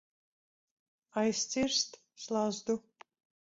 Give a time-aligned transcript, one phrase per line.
[1.21, 2.81] Aizcirst slazdu.